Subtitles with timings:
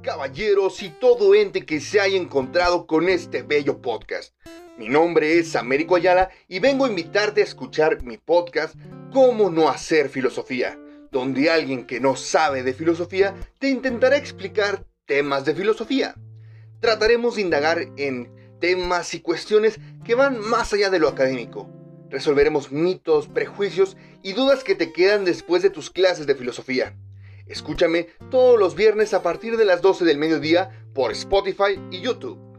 [0.00, 4.32] caballeros y todo ente que se haya encontrado con este bello podcast.
[4.78, 8.76] Mi nombre es Américo Ayala y vengo a invitarte a escuchar mi podcast
[9.12, 10.78] Cómo no hacer filosofía,
[11.10, 16.14] donde alguien que no sabe de filosofía te intentará explicar temas de filosofía.
[16.78, 21.68] Trataremos de indagar en temas y cuestiones que van más allá de lo académico.
[22.08, 26.94] Resolveremos mitos, prejuicios y dudas que te quedan después de tus clases de filosofía.
[27.50, 32.49] Escúchame todos los viernes a partir de las 12 del mediodía por Spotify y YouTube.